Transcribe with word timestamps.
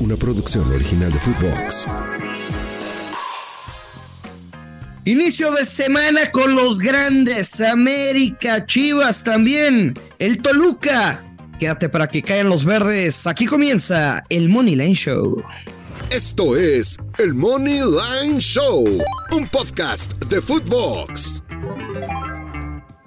una 0.00 0.16
producción 0.16 0.70
original 0.72 1.12
de 1.12 1.18
Footbox. 1.18 1.86
Inicio 5.04 5.52
de 5.52 5.64
semana 5.64 6.30
con 6.30 6.54
los 6.54 6.78
grandes, 6.78 7.60
América, 7.60 8.64
Chivas 8.64 9.22
también, 9.22 9.94
el 10.18 10.38
Toluca. 10.38 11.22
Quédate 11.58 11.88
para 11.88 12.08
que 12.08 12.22
caigan 12.22 12.48
los 12.48 12.64
verdes. 12.64 13.26
Aquí 13.26 13.46
comienza 13.46 14.22
el 14.30 14.48
Money 14.48 14.76
Line 14.76 14.94
Show. 14.94 15.42
Esto 16.10 16.56
es 16.56 16.96
el 17.18 17.34
Money 17.34 17.80
Line 17.80 18.40
Show, 18.40 18.86
un 19.32 19.48
podcast 19.48 20.12
de 20.24 20.40
Footbox. 20.40 21.33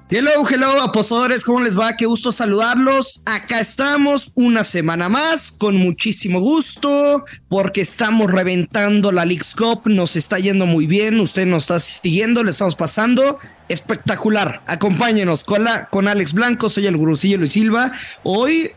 Hello, 0.10 0.32
hello, 0.50 0.82
apostadores, 0.82 1.44
¿cómo 1.44 1.60
les 1.60 1.78
va? 1.78 1.98
Qué 1.98 2.06
gusto 2.06 2.32
saludarlos. 2.32 3.24
Acá 3.26 3.60
estamos 3.60 4.32
una 4.36 4.64
semana 4.64 5.10
más, 5.10 5.52
con 5.52 5.76
muchísimo 5.76 6.40
gusto, 6.40 7.26
porque 7.50 7.82
estamos 7.82 8.32
reventando 8.32 9.12
la 9.12 9.26
League's 9.26 9.54
Cup, 9.54 9.82
nos 9.88 10.16
está 10.16 10.40
yendo 10.40 10.66
muy 10.66 10.88
bien, 10.88 11.20
usted 11.20 11.46
nos 11.46 11.64
está 11.64 11.82
siguiendo, 11.82 12.46
le 12.46 12.52
estamos 12.52 12.78
pasando 12.78 13.38
espectacular. 13.68 14.62
Acompáñenos 14.66 15.44
con, 15.44 15.66
la, 15.66 15.88
con 15.88 16.08
Alex 16.08 16.32
Blanco, 16.32 16.70
soy 16.70 16.88
el 16.88 16.96
gurucillo 16.96 17.40
Luis 17.40 17.52
Silva. 17.52 17.92
Hoy, 18.24 18.72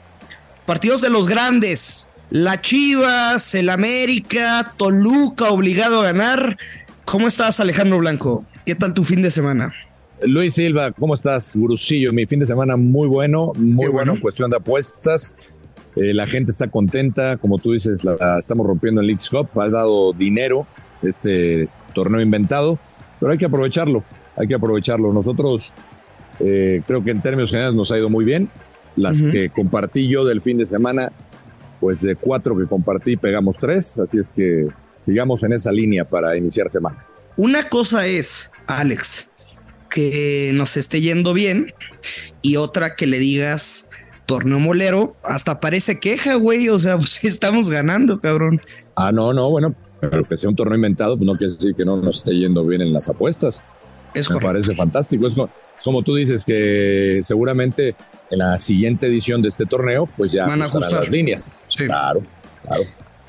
partidos 0.67 1.01
de 1.01 1.11
los 1.11 1.29
grandes, 1.29 2.11
la 2.31 2.61
Chivas, 2.61 3.55
el 3.55 3.69
América, 3.69 4.75
Toluca 4.77 5.51
obligado 5.51 6.01
a 6.01 6.07
ganar. 6.07 6.59
¿Cómo 7.05 7.29
estás, 7.29 7.61
Alejandro 7.61 7.99
Blanco? 7.99 8.45
¿Qué 8.67 8.75
tal 8.75 8.95
tu 8.95 9.05
fin 9.05 9.23
de 9.23 9.31
semana? 9.31 9.73
Luis 10.23 10.55
Silva, 10.55 10.93
¿cómo 10.93 11.15
estás? 11.15 11.57
Gurusillo, 11.57 12.13
mi 12.13 12.27
fin 12.27 12.41
de 12.41 12.47
semana 12.47 12.77
muy 12.77 13.09
bueno, 13.09 13.53
muy 13.57 13.89
bueno, 13.89 14.15
en 14.15 14.21
cuestión 14.21 14.51
de 14.51 14.57
apuestas. 14.59 15.35
Eh, 15.97 16.13
la 16.13 16.27
gente 16.27 16.51
está 16.51 16.69
contenta, 16.69 17.39
como 17.39 17.59
tú 17.59 17.73
dices, 17.73 18.05
la, 18.05 18.39
estamos 18.39 18.67
rompiendo 18.67 19.01
el 19.01 19.07
League 19.07 19.23
Cup, 19.31 19.49
ha 19.61 19.69
dado 19.69 20.13
dinero 20.13 20.67
este 21.03 21.69
torneo 21.95 22.21
inventado, 22.21 22.79
pero 23.19 23.33
hay 23.33 23.39
que 23.39 23.47
aprovecharlo, 23.47 24.05
hay 24.37 24.47
que 24.47 24.55
aprovecharlo. 24.55 25.13
Nosotros 25.13 25.75
eh, 26.39 26.83
creo 26.87 27.03
que 27.03 27.11
en 27.13 27.23
términos 27.23 27.51
generales 27.51 27.75
nos 27.75 27.91
ha 27.91 27.99
ido 27.99 28.11
muy 28.11 28.25
bien. 28.25 28.49
Las 28.97 29.23
que 29.23 29.51
compartí 29.51 30.09
yo 30.09 30.25
del 30.25 30.43
fin 30.43 30.59
de 30.59 30.67
semana, 30.67 31.13
pues 31.79 32.03
de 32.03 32.17
cuatro 32.17 32.57
que 32.59 32.67
compartí 32.67 33.17
pegamos 33.17 33.57
tres, 33.59 33.99
así 34.01 34.19
es 34.19 34.29
que 34.29 34.67
sigamos 35.01 35.45
en 35.45 35.53
esa 35.53 35.71
línea 35.71 36.05
para 36.05 36.37
iniciar 36.37 36.69
semana. 36.69 36.99
Una 37.37 37.63
cosa 37.63 38.07
es, 38.07 38.53
Alex, 38.67 39.30
que 39.91 40.53
nos 40.55 40.77
esté 40.77 41.01
yendo 41.01 41.35
bien 41.35 41.75
y 42.43 42.57
otra 42.57 42.97
que 42.97 43.07
le 43.07 43.19
digas 43.19 43.89
torneo 44.25 44.61
molero, 44.61 45.17
hasta 45.25 45.59
parece 45.59 45.99
queja, 45.99 46.37
güey, 46.37 46.69
o 46.69 46.79
sea, 46.79 46.97
pues 46.97 47.23
estamos 47.25 47.69
ganando, 47.69 48.21
cabrón. 48.21 48.61
Ah, 48.95 49.11
no, 49.13 49.33
no, 49.33 49.51
bueno, 49.51 49.75
pero 50.01 50.25
que 50.25 50.37
sea 50.37 50.49
un 50.49 50.57
torneo 50.57 50.77
inventado, 50.77 51.17
pues 51.17 51.27
no 51.27 51.37
quiere 51.37 51.53
decir 51.53 51.75
que 51.75 51.85
no 51.85 51.97
nos 51.97 52.19
esté 52.19 52.35
yendo 52.35 52.65
bien 52.65 52.81
en 52.81 52.93
las 52.93 53.09
apuestas. 53.09 53.63
Es 54.15 54.31
Me 54.31 54.41
parece 54.41 54.75
fantástico. 54.75 55.27
Es 55.27 55.35
como, 55.85 56.03
tú 56.03 56.17
dices 56.17 56.45
que 56.45 57.21
seguramente 57.23 57.95
en 58.31 58.39
la 58.39 58.57
siguiente 58.59 59.07
edición 59.07 59.43
de 59.43 59.49
este 59.49 59.67
torneo, 59.67 60.09
pues 60.17 60.33
ya 60.33 60.47
van 60.47 60.63
a 60.63 60.65
ajustar 60.65 61.05
las 61.05 61.11
líneas. 61.11 61.45
Claro, 61.77 62.23
claro. 62.65 62.83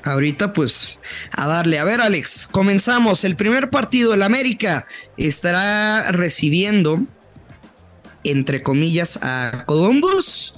Ahorita 0.04 0.52
pues 0.52 1.00
a 1.30 1.46
darle. 1.46 1.78
A 1.78 1.84
ver 1.84 2.00
Alex, 2.00 2.48
comenzamos. 2.50 3.24
El 3.24 3.36
primer 3.36 3.70
partido, 3.70 4.14
el 4.14 4.22
América, 4.22 4.86
estará 5.16 6.10
recibiendo, 6.12 7.02
entre 8.24 8.62
comillas, 8.62 9.18
a 9.22 9.64
Columbus. 9.66 10.54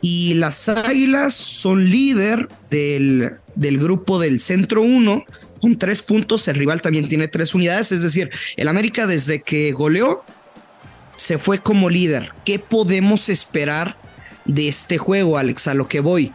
Y 0.00 0.34
las 0.34 0.68
Águilas 0.68 1.34
son 1.34 1.88
líder 1.88 2.48
del, 2.70 3.30
del 3.54 3.78
grupo 3.78 4.18
del 4.18 4.40
Centro 4.40 4.82
1 4.82 5.24
con 5.60 5.78
tres 5.78 6.02
puntos. 6.02 6.48
El 6.48 6.56
rival 6.56 6.82
también 6.82 7.08
tiene 7.08 7.28
tres 7.28 7.54
unidades. 7.54 7.92
Es 7.92 8.02
decir, 8.02 8.30
el 8.56 8.68
América 8.68 9.06
desde 9.06 9.42
que 9.42 9.72
goleó 9.72 10.24
se 11.14 11.38
fue 11.38 11.60
como 11.60 11.88
líder. 11.88 12.32
¿Qué 12.44 12.58
podemos 12.58 13.28
esperar 13.28 13.96
de 14.44 14.68
este 14.68 14.98
juego, 14.98 15.38
Alex? 15.38 15.68
A 15.68 15.74
lo 15.74 15.86
que 15.86 16.00
voy. 16.00 16.32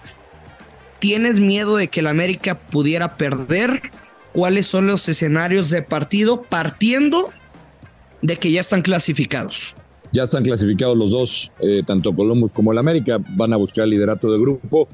¿Tienes 1.00 1.40
miedo 1.40 1.78
de 1.78 1.88
que 1.88 2.00
el 2.00 2.08
América 2.08 2.56
pudiera 2.56 3.18
perder? 3.18 3.81
¿Cuáles 4.34 4.66
son 4.66 4.88
los 4.88 5.08
escenarios 5.09 5.69
de 5.69 5.81
partido 5.81 6.41
partiendo 6.44 7.31
de 8.22 8.38
que 8.38 8.52
ya 8.52 8.62
están 8.62 8.81
clasificados? 8.81 9.75
Ya 10.12 10.24
están 10.24 10.44
clasificados 10.44 10.97
los 10.97 11.12
dos, 11.12 11.52
eh, 11.59 11.84
tanto 11.85 12.16
Columbus 12.16 12.53
como 12.53 12.72
el 12.72 12.78
América, 12.78 13.18
van 13.30 13.53
a 13.53 13.58
buscar 13.58 13.84
el 13.84 13.91
liderato 13.91 14.31
de 14.31 14.40
grupo. 14.40 14.88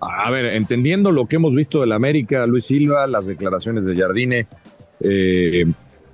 A 0.00 0.30
ver, 0.30 0.46
entendiendo 0.46 1.10
lo 1.10 1.26
que 1.26 1.36
hemos 1.36 1.54
visto 1.54 1.80
del 1.80 1.92
América, 1.92 2.46
Luis 2.46 2.64
Silva, 2.64 3.06
las 3.06 3.26
declaraciones 3.26 3.84
de 3.84 3.96
Jardine, 3.96 4.46
eh, 5.00 5.64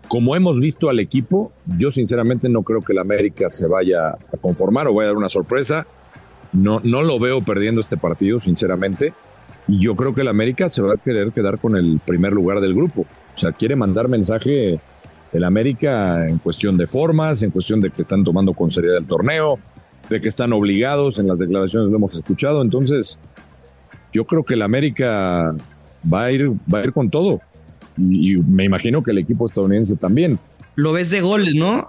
como 0.08 0.34
hemos 0.34 0.58
visto 0.58 0.91
al 0.91 0.98
equipo, 0.98 1.52
yo 1.78 1.91
sinceramente 1.92 2.48
no 2.48 2.62
creo 2.62 2.80
que 2.82 2.92
el 2.92 2.98
América 2.98 3.48
se 3.48 3.68
vaya 3.68 4.08
a 4.08 4.36
conformar 4.41 4.88
o 4.88 4.94
vaya 4.94 5.06
a 5.06 5.10
dar 5.10 5.16
una 5.16 5.28
sorpresa. 5.28 5.86
No, 6.52 6.80
no 6.82 7.02
lo 7.02 7.18
veo 7.18 7.42
perdiendo 7.42 7.80
este 7.80 7.96
partido, 7.96 8.40
sinceramente. 8.40 9.12
Y 9.68 9.80
yo 9.80 9.94
creo 9.94 10.14
que 10.14 10.22
el 10.22 10.28
América 10.28 10.68
se 10.68 10.82
va 10.82 10.94
a 10.94 10.96
querer 10.96 11.32
quedar 11.32 11.58
con 11.58 11.76
el 11.76 12.00
primer 12.04 12.32
lugar 12.32 12.60
del 12.60 12.74
grupo. 12.74 13.06
O 13.34 13.38
sea, 13.38 13.52
quiere 13.52 13.76
mandar 13.76 14.08
mensaje 14.08 14.80
el 15.32 15.44
América 15.44 16.28
en 16.28 16.38
cuestión 16.38 16.76
de 16.76 16.86
formas, 16.86 17.42
en 17.42 17.50
cuestión 17.50 17.80
de 17.80 17.90
que 17.90 18.02
están 18.02 18.24
tomando 18.24 18.52
con 18.52 18.70
seriedad 18.70 18.98
el 18.98 19.06
torneo, 19.06 19.58
de 20.08 20.20
que 20.20 20.28
están 20.28 20.52
obligados, 20.52 21.18
en 21.18 21.28
las 21.28 21.38
declaraciones 21.38 21.90
lo 21.90 21.96
hemos 21.96 22.16
escuchado. 22.16 22.62
Entonces, 22.62 23.18
yo 24.12 24.24
creo 24.26 24.44
que 24.44 24.54
el 24.54 24.62
América 24.62 25.54
va 26.12 26.24
a 26.24 26.32
ir, 26.32 26.50
va 26.72 26.80
a 26.80 26.84
ir 26.84 26.92
con 26.92 27.10
todo. 27.10 27.40
Y, 27.96 28.36
me 28.36 28.64
imagino 28.64 29.02
que 29.02 29.12
el 29.12 29.18
equipo 29.18 29.46
estadounidense 29.46 29.96
también. 29.96 30.38
Lo 30.74 30.92
ves 30.92 31.10
de 31.10 31.20
goles, 31.20 31.54
¿no? 31.54 31.88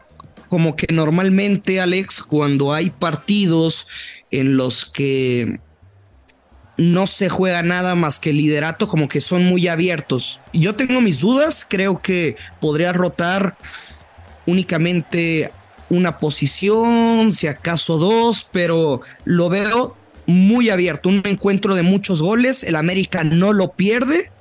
Como 0.52 0.76
que 0.76 0.88
normalmente, 0.92 1.80
Alex, 1.80 2.22
cuando 2.22 2.74
hay 2.74 2.90
partidos 2.90 3.88
en 4.32 4.58
los 4.58 4.86
que 4.86 5.62
no 6.76 7.08
se 7.08 7.30
juega 7.30 7.64
nada 7.64 7.96
más 7.96 8.20
que 8.20 8.34
liderato, 8.34 8.90
como 8.90 9.08
que 9.08 9.22
son 9.22 9.46
muy 9.46 9.70
abiertos. 9.70 10.42
Yo 10.52 10.76
tengo 10.76 11.00
mis 11.00 11.20
dudas, 11.20 11.66
creo 11.66 12.02
que 12.02 12.36
podría 12.60 12.92
rotar 12.92 13.56
únicamente 14.46 15.54
una 15.90 16.20
posición, 16.20 17.32
si 17.32 17.48
acaso 17.48 17.98
dos, 17.98 18.46
pero 18.52 19.00
lo 19.24 19.48
veo 19.48 19.96
muy 20.26 20.70
abierto, 20.70 21.08
un 21.08 21.22
encuentro 21.24 21.76
de 21.76 21.84
muchos 21.84 22.22
goles, 22.22 22.66
el 22.66 22.76
América 22.76 23.24
no 23.24 23.54
lo 23.54 23.72
pierde, 23.72 24.34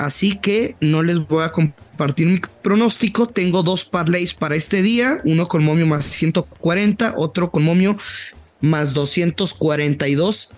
así 0.00 0.38
que 0.38 0.76
no 0.80 1.02
les 1.02 1.28
voy 1.28 1.44
a 1.44 1.52
compartir 1.52 2.26
mi 2.26 2.40
pronóstico, 2.62 3.26
tengo 3.26 3.62
dos 3.62 3.84
parlays 3.84 4.32
para 4.32 4.56
este 4.56 4.80
día, 4.80 5.20
uno 5.24 5.46
con 5.46 5.62
momio 5.62 5.86
más 5.86 6.06
140, 6.06 7.14
otro 7.18 7.50
con 7.50 7.62
momio 7.62 7.96
más 8.62 8.94
242 8.94 10.54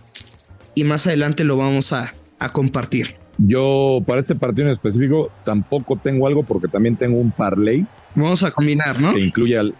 y 0.76 0.84
más 0.84 1.06
adelante 1.06 1.44
lo 1.44 1.56
vamos 1.56 1.92
a, 1.92 2.14
compartir. 2.52 3.16
Yo 3.38 4.02
para 4.04 4.20
este 4.20 4.34
partido 4.34 4.66
en 4.66 4.72
específico 4.72 5.30
tampoco 5.44 5.96
tengo 5.96 6.26
algo 6.26 6.42
porque 6.42 6.66
también 6.66 6.96
tengo 6.96 7.18
un 7.18 7.30
parlay. 7.30 7.86
Vamos 8.16 8.42
a 8.42 8.50
combinar, 8.50 9.00
¿no? 9.00 9.12
Que 9.12 9.20
incluye 9.20 9.56
al, 9.56 9.74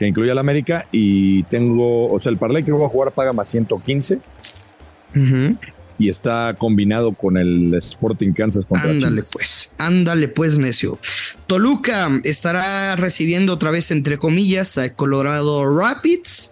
que 0.00 0.08
incluye 0.08 0.32
al 0.32 0.38
América 0.38 0.86
y 0.90 1.44
tengo, 1.44 2.12
o 2.12 2.18
sea, 2.18 2.30
el 2.30 2.38
parlay 2.38 2.64
que 2.64 2.72
voy 2.72 2.84
a 2.84 2.88
jugar 2.88 3.12
paga 3.12 3.32
más 3.32 3.48
115. 3.48 4.18
Y 6.02 6.08
está 6.08 6.56
combinado 6.58 7.12
con 7.12 7.36
el 7.36 7.72
Sporting 7.74 8.32
Kansas 8.32 8.66
contra 8.66 8.90
Ándale 8.90 9.22
pues, 9.32 9.72
ándale 9.78 10.26
pues, 10.26 10.58
necio. 10.58 10.98
Toluca 11.46 12.10
estará 12.24 12.96
recibiendo 12.96 13.52
otra 13.52 13.70
vez, 13.70 13.92
entre 13.92 14.18
comillas, 14.18 14.78
a 14.78 14.92
Colorado 14.96 15.64
Rapids. 15.78 16.50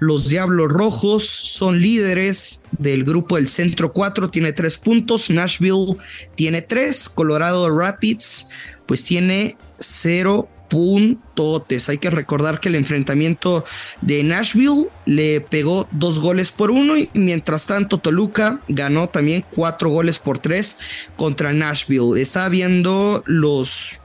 Los 0.00 0.28
Diablos 0.28 0.70
Rojos 0.70 1.26
son 1.26 1.80
líderes 1.80 2.62
del 2.72 3.04
grupo 3.04 3.36
del 3.36 3.48
Centro 3.48 3.94
4, 3.94 4.28
tiene 4.28 4.52
tres 4.52 4.76
puntos. 4.76 5.30
Nashville 5.30 5.96
tiene 6.34 6.60
tres. 6.60 7.08
Colorado 7.08 7.70
Rapids, 7.70 8.50
pues 8.84 9.02
tiene 9.02 9.56
cero 9.78 10.46
puntotes. 10.70 11.90
Hay 11.90 11.98
que 11.98 12.08
recordar 12.08 12.60
que 12.60 12.70
el 12.70 12.76
enfrentamiento 12.76 13.66
de 14.00 14.22
Nashville 14.22 14.88
le 15.04 15.42
pegó 15.42 15.86
dos 15.92 16.20
goles 16.20 16.52
por 16.52 16.70
uno 16.70 16.96
y 16.96 17.10
mientras 17.12 17.66
tanto 17.66 17.98
Toluca 17.98 18.62
ganó 18.68 19.10
también 19.10 19.44
cuatro 19.50 19.90
goles 19.90 20.18
por 20.18 20.38
tres 20.38 20.78
contra 21.16 21.52
Nashville. 21.52 22.18
Está 22.18 22.48
viendo 22.48 23.22
los, 23.26 24.02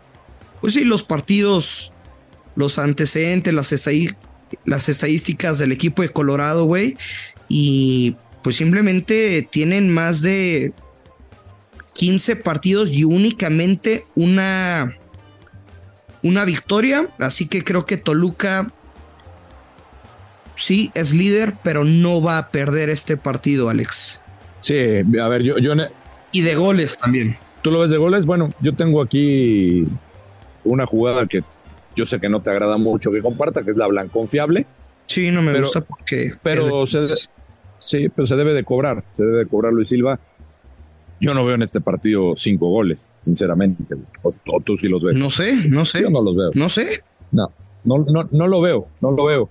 pues 0.59 0.73
sí, 0.73 0.83
los 0.83 1.03
partidos, 1.03 1.94
los 2.56 2.77
antecedentes, 2.79 3.53
las 3.53 3.71
las 4.65 4.89
estadísticas 4.89 5.59
del 5.59 5.71
equipo 5.71 6.01
de 6.01 6.09
Colorado, 6.09 6.65
güey. 6.65 6.97
Y 7.47 8.18
pues 8.44 8.57
simplemente 8.57 9.47
tienen 9.50 9.89
más 9.89 10.21
de 10.21 10.73
15 11.94 12.35
partidos 12.38 12.91
y 12.91 13.03
únicamente 13.03 14.06
una, 14.15 14.97
una 16.25 16.44
victoria. 16.44 17.07
Así 17.19 17.48
que 17.48 17.63
creo 17.63 17.86
que 17.86 17.98
Toluca 17.98 18.72
sí 20.56 20.92
es 20.95 21.13
líder, 21.13 21.54
pero 21.63 21.86
no 21.86 22.22
va 22.22 22.39
a 22.39 22.50
perder 22.50 22.89
este 22.89 23.16
partido, 23.16 23.69
Alex. 23.69 24.24
Sí, 24.60 24.75
a 25.22 25.27
ver, 25.27 25.44
yo, 25.44 25.60
yo, 25.60 25.74
Y 26.31 26.42
de 26.42 26.56
goles 26.56 26.98
también. 26.98 27.38
¿Tú 27.62 27.72
lo 27.72 27.80
ves 27.80 27.92
de 27.92 27.98
goles? 27.98 28.25
Bueno, 28.25 28.54
yo 28.60 28.74
tengo 28.74 29.01
aquí 29.01 29.86
una 30.63 30.86
jugada 30.88 31.27
que 31.27 31.44
yo 31.95 32.06
sé 32.06 32.19
que 32.19 32.28
no 32.28 32.42
te 32.42 32.50
agrada 32.50 32.78
mucho 32.78 33.12
que 33.12 33.21
comparta, 33.21 33.63
que 33.63 33.71
es 33.71 33.78
la 33.78 34.06
confiable. 34.07 34.66
Sí, 35.06 35.31
no 35.31 35.44
me 35.44 35.57
gusta 35.60 35.81
porque. 35.81 36.31
Pero 36.42 36.88
se, 36.88 37.07
sí, 37.80 38.10
pero 38.10 38.25
se 38.25 38.36
debe 38.36 38.54
de 38.54 38.63
cobrar. 38.63 39.04
Se 39.12 39.24
debe 39.24 39.38
de 39.39 39.45
cobrar 39.45 39.71
Luis 39.71 39.89
Silva. 39.89 40.19
Yo 41.19 41.33
no 41.33 41.45
veo 41.45 41.56
en 41.56 41.62
este 41.62 41.81
partido 41.81 42.33
cinco 42.35 42.69
goles, 42.69 43.07
sinceramente. 43.23 43.95
O, 44.21 44.62
tú 44.62 44.75
sí 44.75 44.89
los 44.89 45.03
ves. 45.03 45.17
No 45.17 45.31
sé, 45.31 45.56
no 45.69 45.85
sé. 45.85 46.01
Yo 46.01 46.09
no 46.09 46.21
los 46.21 46.35
veo. 46.35 46.50
No 46.53 46.69
sé. 46.69 47.03
No, 47.31 47.51
no, 47.83 48.00
no, 48.00 48.27
no 48.31 48.47
lo 48.47 48.62
veo, 48.62 48.88
no 49.01 49.12
lo 49.12 49.25
veo. 49.25 49.50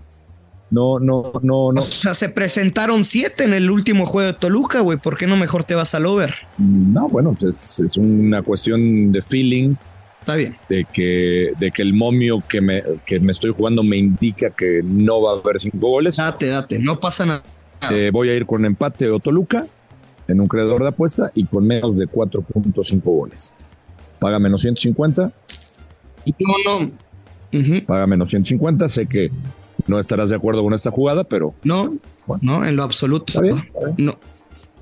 No, 0.71 0.99
no, 0.99 1.33
no, 1.43 1.73
no. 1.73 1.81
O 1.81 1.85
sea, 1.85 2.15
se 2.15 2.31
presentaron 2.31 3.05
siete 3.05 3.45
en 3.45 3.55
el 3.55 3.71
último 3.71 4.07
juego 4.07 4.33
de 4.33 4.39
Toluca, 4.39 4.81
güey. 4.81 4.99
¿Por 4.99 5.17
qué 5.17 5.27
no 5.27 5.37
mejor 5.37 5.65
te 5.65 5.75
vas 5.75 5.95
al 5.95 6.07
over? 6.07 6.35
No, 6.59 7.09
bueno, 7.09 7.37
pues 7.39 7.81
es, 7.81 7.97
una 7.97 8.43
cuestión 8.43 9.13
de 9.13 9.23
feeling. 9.23 9.77
Está 10.21 10.37
bien. 10.37 10.57
De 10.69 10.87
que, 10.91 11.53
de 11.59 11.71
que 11.71 11.83
el 11.83 11.93
momio 11.93 12.43
que 12.49 12.61
me, 12.61 12.83
que 13.07 13.21
me 13.21 13.33
estoy 13.33 13.53
jugando 13.53 13.83
me 13.83 13.99
indica 13.99 14.51
que 14.51 14.81
no 14.83 15.23
va 15.23 15.33
a 15.33 15.35
haber 15.37 15.61
cinco 15.61 15.89
goles. 15.89 16.17
Date, 16.17 16.49
date, 16.49 16.79
no 16.79 16.99
pasa 16.99 17.27
nada. 17.27 17.43
Eh, 17.91 18.11
voy 18.13 18.31
a 18.31 18.35
ir 18.35 18.47
con 18.47 18.65
empate 18.65 19.11
o 19.11 19.21
Toluca 19.21 19.67
en 20.29 20.41
un 20.41 20.47
creador 20.47 20.83
de 20.83 20.89
apuesta 20.89 21.31
y 21.35 21.45
con 21.47 21.67
menos 21.67 21.97
de 21.97 22.07
4.5 22.07 23.01
goles. 23.03 23.53
Paga 24.19 24.39
menos 24.39 24.63
150. 24.63 25.33
No, 26.41 26.81
no. 26.81 27.85
Paga 27.87 28.07
menos 28.07 28.31
150. 28.31 28.89
Sé 28.89 29.07
que 29.07 29.31
no 29.87 29.99
estarás 29.99 30.31
de 30.31 30.37
acuerdo 30.37 30.63
con 30.63 30.75
esta 30.75 30.91
jugada, 30.91 31.25
pero. 31.25 31.55
No, 31.63 31.95
no, 32.41 32.65
en 32.65 32.77
lo 32.77 32.83
absoluto. 32.83 33.41
No. 33.99 34.19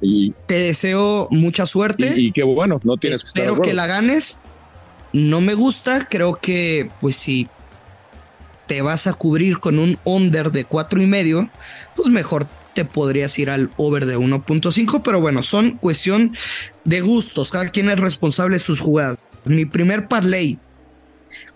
Y, 0.01 0.33
Te 0.47 0.55
deseo 0.55 1.29
mucha 1.31 1.67
suerte. 1.67 2.15
Y, 2.17 2.33
qué 2.33 2.43
bueno, 2.43 2.81
no 2.83 2.97
tienes 2.97 3.25
Espero 3.25 3.61
que, 3.61 3.73
la 3.73 3.87
ganes. 3.87 4.41
No 5.13 5.41
me 5.41 5.55
gusta, 5.55 6.09
creo 6.09 6.37
que, 6.37 6.91
pues 7.01 7.17
si 7.17 7.49
te 8.67 8.81
vas 8.81 9.07
a 9.07 9.13
cubrir 9.13 9.61
con 9.61 9.79
un 9.79 9.99
under 10.05 10.51
de 10.51 10.65
cuatro 10.65 11.03
y 11.03 11.07
medio, 11.07 11.51
pues 11.95 12.09
mejor 12.09 12.47
te 12.75 12.85
podrías 12.85 13.39
ir 13.39 13.51
al 13.51 13.71
over 13.77 14.07
de 14.07 14.17
1.5, 14.17 15.03
pero 15.03 15.21
bueno, 15.21 15.43
son 15.43 15.79
cuestión 15.79 16.35
de 16.85 17.01
gustos, 17.01 17.51
cada 17.51 17.71
quien 17.71 17.89
es 17.91 17.99
responsable 17.99 18.57
de 18.57 18.63
sus 18.63 18.81
jugadas. 18.81 19.19
Mi 19.45 19.65
primer 19.65 20.09
parlay 20.09 20.59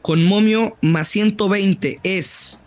con 0.03 0.25
momio 0.25 0.77
más 0.83 1.09
120 1.09 2.01
es 2.03 2.61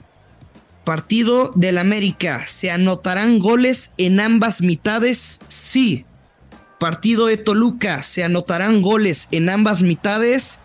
partido 0.84 1.52
del 1.56 1.78
América, 1.78 2.48
¿se 2.48 2.72
anotarán 2.72 3.38
goles 3.38 3.94
en 3.98 4.20
ambas 4.20 4.62
mitades? 4.62 5.40
Sí. 5.48 6.06
Partido 6.80 7.28
de 7.28 7.38
Toluca, 7.38 8.02
¿se 8.02 8.24
anotarán 8.24 8.82
goles 8.82 9.28
en 9.32 9.50
ambas 9.50 9.84
mitades? 9.84 10.64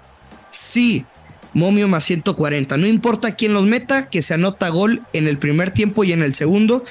Sí. 0.51 1.05
Momio 1.53 1.89
más 1.89 2.05
140. 2.05 2.77
No 2.79 2.87
importa 2.87 3.35
quién 3.35 3.53
los 3.53 3.65
meta, 3.65 4.09
que 4.09 4.23
se 4.23 4.35
anota 4.35 4.71
gol 4.71 5.03
en 5.13 5.29
el 5.29 5.39
primer 5.39 5.73
tiempo 5.73 6.05
y 6.05 6.13
en 6.13 6.23
el 6.23 6.35
segundo, 6.35 6.85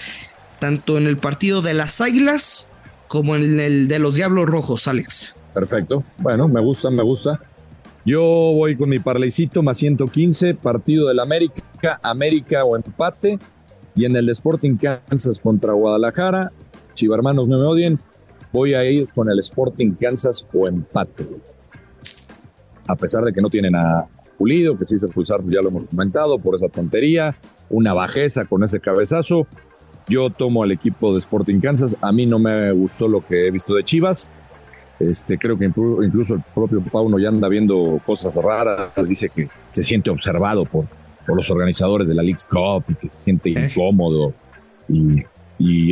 tanto 0.63 0.97
en 0.97 1.07
el 1.07 1.17
partido 1.17 1.61
de 1.61 1.73
las 1.73 1.99
Águilas 1.99 2.71
como 3.09 3.35
en 3.35 3.59
el 3.59 3.89
de 3.89 3.99
los 3.99 4.15
Diablos 4.15 4.45
Rojos, 4.45 4.87
Alex. 4.87 5.35
Perfecto. 5.53 6.05
Bueno, 6.19 6.47
me 6.47 6.61
gusta, 6.61 6.89
me 6.89 7.03
gusta. 7.03 7.41
Yo 8.05 8.21
voy 8.21 8.77
con 8.77 8.87
mi 8.87 8.99
parleycito 8.99 9.61
más 9.61 9.75
115, 9.75 10.55
partido 10.55 11.09
del 11.09 11.19
América, 11.19 11.99
América 12.01 12.63
o 12.63 12.77
empate. 12.77 13.39
Y 13.93 14.05
en 14.05 14.15
el 14.15 14.29
Sporting 14.29 14.77
Kansas 14.77 15.41
contra 15.41 15.73
Guadalajara, 15.73 16.53
Chivarmanos 16.93 17.49
no 17.49 17.59
me 17.59 17.65
odien, 17.65 17.99
voy 18.53 18.73
a 18.73 18.89
ir 18.89 19.09
con 19.13 19.29
el 19.29 19.39
Sporting 19.39 19.95
Kansas 19.99 20.47
o 20.53 20.65
empate. 20.65 21.27
A 22.87 22.95
pesar 22.95 23.25
de 23.25 23.33
que 23.33 23.41
no 23.41 23.49
tienen 23.49 23.75
a 23.75 24.05
Pulido, 24.37 24.77
que 24.77 24.85
se 24.85 24.95
hizo 24.95 25.07
expulsar, 25.07 25.41
ya 25.49 25.61
lo 25.61 25.67
hemos 25.67 25.83
comentado, 25.83 26.39
por 26.39 26.55
esa 26.55 26.69
tontería, 26.69 27.35
una 27.69 27.93
bajeza 27.93 28.45
con 28.45 28.63
ese 28.63 28.79
cabezazo. 28.79 29.45
Yo 30.07 30.29
tomo 30.29 30.63
al 30.63 30.71
equipo 30.71 31.13
de 31.13 31.19
Sporting 31.19 31.59
Kansas. 31.59 31.97
A 32.01 32.11
mí 32.11 32.25
no 32.25 32.39
me 32.39 32.71
gustó 32.71 33.07
lo 33.07 33.25
que 33.25 33.47
he 33.47 33.51
visto 33.51 33.75
de 33.75 33.83
Chivas. 33.83 34.31
Este, 34.99 35.37
creo 35.37 35.57
que 35.57 35.65
incluso 35.65 36.35
el 36.35 36.43
propio 36.53 36.81
Pauno 36.81 37.17
ya 37.19 37.29
anda 37.29 37.47
viendo 37.47 37.99
cosas 38.05 38.35
raras, 38.35 38.91
dice 39.07 39.29
que 39.29 39.49
se 39.67 39.83
siente 39.83 40.09
observado 40.09 40.65
por, 40.65 40.85
por 41.25 41.35
los 41.35 41.49
organizadores 41.49 42.07
de 42.07 42.13
la 42.13 42.23
League 42.23 42.39
Cup 42.49 42.85
y 42.89 42.95
que 42.95 43.09
se 43.09 43.23
siente 43.23 43.49
eh. 43.49 43.69
incómodo 43.69 44.33
y, 44.89 45.23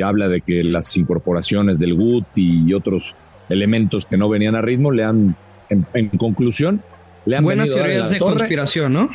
habla 0.01 0.27
de 0.27 0.41
que 0.41 0.63
las 0.63 0.97
incorporaciones 0.97 1.79
del 1.79 1.93
GUT 1.93 2.25
y 2.35 2.73
otros 2.73 3.15
elementos 3.47 4.05
que 4.05 4.17
no 4.17 4.27
venían 4.27 4.55
a 4.55 4.61
ritmo 4.61 4.91
le 4.91 5.03
han, 5.03 5.35
en, 5.69 6.09
conclusión, 6.17 6.81
le 7.25 7.37
han 7.37 7.43
Buenas 7.43 7.73
teorías 7.73 8.09
de 8.09 8.19
conspiración, 8.19 8.91
¿no? 8.91 9.09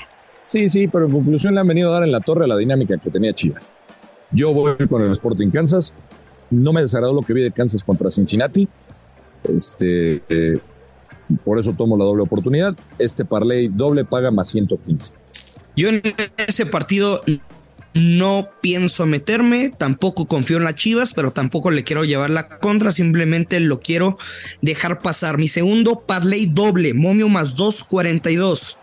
Sí, 0.45 0.69
sí, 0.69 0.89
pero 0.89 1.07
en 1.07 1.13
conclusión 1.13 1.55
le 1.55 1.61
han 1.61 1.67
venido 1.67 1.91
a 1.91 1.95
dar 1.95 2.05
en 2.05 2.13
la 2.13 2.21
torre 2.21 2.47
la 2.47 2.57
dinámica 2.57 2.97
que 2.97 3.11
tenía 3.11 3.35
Chivas. 3.35 3.73
Yo 4.31 4.53
voy 4.53 4.77
con 4.89 5.03
el 5.03 5.13
Sporting 5.13 5.51
Kansas. 5.51 5.95
No 6.51 6.73
me 6.73 6.81
desagradó 6.81 7.15
lo 7.15 7.23
que 7.23 7.33
vi 7.33 7.43
de 7.43 7.51
Kansas 7.51 7.83
contra 7.83 8.11
Cincinnati. 8.11 8.69
Este, 9.45 10.23
eh, 10.29 10.59
por 11.45 11.59
eso 11.59 11.73
tomo 11.73 11.97
la 11.97 12.05
doble 12.05 12.23
oportunidad. 12.23 12.77
Este 12.99 13.25
parlay 13.25 13.69
doble 13.69 14.05
paga 14.05 14.31
más 14.31 14.49
115. 14.49 15.15
Yo 15.77 15.89
en 15.89 16.03
ese 16.37 16.67
partido 16.67 17.23
no 17.95 18.49
pienso 18.61 19.07
meterme, 19.07 19.71
tampoco 19.71 20.27
confío 20.27 20.59
en 20.59 20.65
las 20.65 20.75
Chivas, 20.75 21.13
pero 21.15 21.33
tampoco 21.33 21.71
le 21.71 21.83
quiero 21.85 22.05
llevar 22.05 22.31
la 22.31 22.49
contra, 22.49 22.93
simplemente 22.93 23.59
lo 23.61 23.81
quiero 23.81 24.17
dejar 24.61 25.01
pasar. 25.01 25.39
Mi 25.39 25.49
segundo 25.49 26.01
parlay 26.01 26.47
doble, 26.47 26.95
momio 26.95 27.29
más 27.29 27.57
242. 27.57 28.79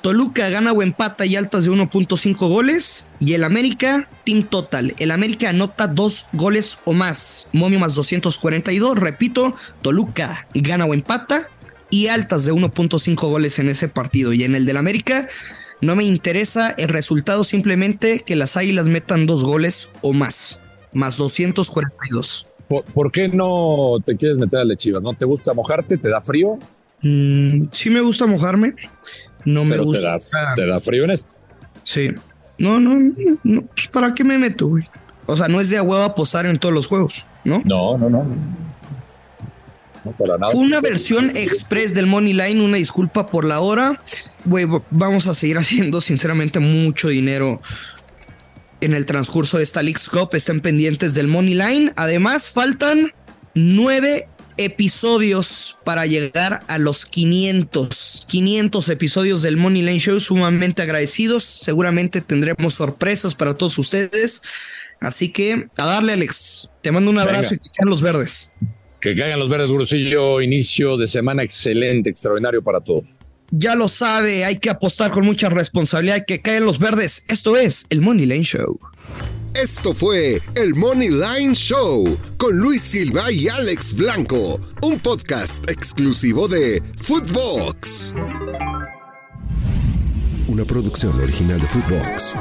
Toluca 0.00 0.48
gana 0.48 0.72
o 0.72 0.82
empata 0.82 1.26
y 1.26 1.36
altas 1.36 1.64
de 1.64 1.70
1.5 1.70 2.48
goles. 2.48 3.12
Y 3.20 3.34
el 3.34 3.44
América, 3.44 4.08
team 4.24 4.42
total. 4.42 4.94
El 4.98 5.10
América 5.10 5.50
anota 5.50 5.88
dos 5.88 6.26
goles 6.32 6.80
o 6.84 6.92
más. 6.92 7.50
Momio 7.52 7.78
más 7.78 7.94
242. 7.94 8.98
Repito, 8.98 9.54
Toluca 9.82 10.46
gana 10.54 10.86
o 10.86 10.94
empata 10.94 11.42
y 11.90 12.08
altas 12.08 12.44
de 12.44 12.52
1.5 12.52 13.28
goles 13.28 13.58
en 13.58 13.68
ese 13.68 13.88
partido. 13.88 14.32
Y 14.32 14.44
en 14.44 14.54
el 14.54 14.66
del 14.66 14.76
América, 14.76 15.28
no 15.80 15.96
me 15.96 16.04
interesa 16.04 16.70
el 16.70 16.88
resultado, 16.88 17.44
simplemente 17.44 18.22
que 18.24 18.36
las 18.36 18.56
águilas 18.56 18.86
metan 18.86 19.26
dos 19.26 19.44
goles 19.44 19.92
o 20.02 20.12
más. 20.12 20.60
Más 20.92 21.16
242. 21.16 22.46
¿Por, 22.68 23.12
qué 23.12 23.28
no 23.28 23.98
te 24.04 24.16
quieres 24.16 24.38
meter 24.38 24.58
a 24.60 24.64
la 24.64 24.76
Chivas? 24.76 25.02
¿No 25.02 25.14
te 25.14 25.24
gusta 25.24 25.54
mojarte? 25.54 25.98
¿Te 25.98 26.08
da 26.08 26.20
frío? 26.20 26.58
Mm, 27.02 27.66
sí 27.70 27.90
me 27.90 28.00
gusta 28.00 28.26
mojarme. 28.26 28.74
No 29.46 29.64
me 29.64 29.78
gusta. 29.78 30.18
Te 30.54 30.66
da, 30.66 30.80
frío 30.80 31.04
en 31.04 31.12
esto. 31.12 31.34
Sí. 31.84 32.10
No, 32.58 32.78
no, 32.78 32.96
no. 33.44 33.62
Pues, 33.62 33.88
¿Para 33.88 34.12
qué 34.14 34.24
me 34.24 34.36
meto, 34.36 34.66
güey? 34.66 34.84
O 35.26 35.36
sea, 35.36 35.48
no 35.48 35.60
es 35.60 35.70
de 35.70 35.78
a 35.78 35.82
huevo 35.82 36.02
apostar 36.02 36.46
en 36.46 36.58
todos 36.58 36.74
los 36.74 36.86
juegos, 36.86 37.26
¿no? 37.44 37.62
No, 37.64 37.96
no, 37.96 38.10
no. 38.10 38.26
Fue 40.52 40.60
una 40.60 40.80
versión 40.80 41.30
express 41.30 41.94
del 41.94 42.06
Money 42.06 42.32
Line, 42.32 42.60
una 42.60 42.76
disculpa 42.76 43.26
por 43.26 43.44
la 43.44 43.60
hora. 43.60 44.00
Güey, 44.44 44.66
vamos 44.90 45.26
a 45.26 45.34
seguir 45.34 45.58
haciendo 45.58 46.00
sinceramente 46.00 46.60
mucho 46.60 47.08
dinero 47.08 47.60
en 48.80 48.94
el 48.94 49.06
transcurso 49.06 49.56
de 49.56 49.64
esta 49.64 49.82
League's 49.82 50.08
Cup. 50.08 50.30
Estén 50.32 50.60
pendientes 50.60 51.14
del 51.14 51.28
Money 51.28 51.54
Line. 51.54 51.92
Además, 51.96 52.48
faltan 52.48 53.12
nueve 53.54 54.28
episodios 54.58 55.78
para 55.84 56.06
llegar 56.06 56.62
a 56.68 56.78
los 56.78 57.06
500. 57.06 58.24
500 58.28 58.88
episodios 58.88 59.42
del 59.42 59.56
Money 59.56 59.82
Lane 59.82 59.98
Show, 59.98 60.20
sumamente 60.20 60.82
agradecidos. 60.82 61.44
Seguramente 61.44 62.20
tendremos 62.20 62.74
sorpresas 62.74 63.34
para 63.34 63.54
todos 63.54 63.78
ustedes. 63.78 64.42
Así 65.00 65.32
que 65.32 65.68
a 65.76 65.86
darle, 65.86 66.12
Alex. 66.12 66.70
Te 66.82 66.92
mando 66.92 67.10
un 67.10 67.18
abrazo 67.18 67.54
y 67.54 67.58
que 67.58 67.68
caigan 67.70 67.90
los 67.90 68.02
verdes. 68.02 68.54
Que 69.00 69.14
caigan 69.16 69.38
los 69.38 69.48
verdes, 69.48 69.68
Gurusillo. 69.68 70.40
Inicio 70.40 70.96
de 70.96 71.08
semana 71.08 71.42
excelente, 71.42 72.10
extraordinario 72.10 72.62
para 72.62 72.80
todos. 72.80 73.18
Ya 73.50 73.76
lo 73.76 73.86
sabe, 73.86 74.44
hay 74.44 74.58
que 74.58 74.70
apostar 74.70 75.10
con 75.10 75.24
mucha 75.24 75.48
responsabilidad. 75.48 76.24
Que 76.26 76.40
caigan 76.40 76.64
los 76.64 76.78
verdes. 76.78 77.24
Esto 77.28 77.56
es 77.56 77.86
el 77.90 78.00
Money 78.00 78.26
Lane 78.26 78.42
Show. 78.42 78.80
Esto 79.62 79.94
fue 79.94 80.42
el 80.54 80.74
Money 80.74 81.08
Line 81.08 81.54
Show 81.54 82.18
con 82.36 82.58
Luis 82.58 82.82
Silva 82.82 83.32
y 83.32 83.48
Alex 83.48 83.94
Blanco, 83.94 84.60
un 84.82 85.00
podcast 85.00 85.68
exclusivo 85.70 86.46
de 86.46 86.82
Footbox. 86.98 88.12
Una 90.46 90.64
producción 90.66 91.18
original 91.18 91.58
de 91.58 91.66
Footbox. 91.66 92.36